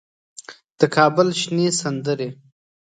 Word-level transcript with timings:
د 0.79 0.81
کابل 0.95 1.27
شنې 1.39 1.67
سندرې 1.79 2.27